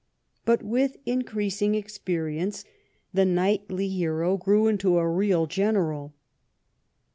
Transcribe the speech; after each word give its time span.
But 0.45 0.63
with 0.63 0.97
increasing 1.05 1.75
experience 1.75 2.65
the 3.13 3.23
knightly 3.23 3.87
hero 3.87 4.35
grew 4.35 4.65
into 4.65 4.97
a 4.97 5.07
real 5.07 5.45
general. 5.45 6.15